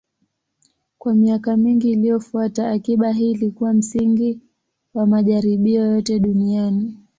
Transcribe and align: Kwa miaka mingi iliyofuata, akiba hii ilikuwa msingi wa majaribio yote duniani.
Kwa 0.97 1.15
miaka 1.15 1.57
mingi 1.57 1.91
iliyofuata, 1.91 2.71
akiba 2.71 3.11
hii 3.11 3.31
ilikuwa 3.31 3.73
msingi 3.73 4.39
wa 4.93 5.05
majaribio 5.05 5.85
yote 5.91 6.19
duniani. 6.19 6.97